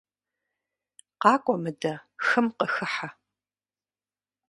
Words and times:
КъакӀуэ 1.21 1.55
мыдэ, 1.63 1.93
хым 2.25 2.47
къыхыхьэ. 2.57 3.09